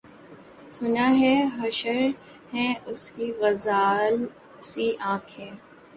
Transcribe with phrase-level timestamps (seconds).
[0.75, 1.99] سُنا ہے حشر
[2.53, 4.15] ہیں اُس کی غزال
[4.69, 5.51] سی آنکھیں